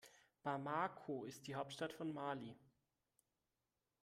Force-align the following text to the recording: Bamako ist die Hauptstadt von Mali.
Bamako 0.43 1.25
ist 1.25 1.45
die 1.45 1.53
Hauptstadt 1.53 1.93
von 1.93 2.11
Mali. 2.11 2.57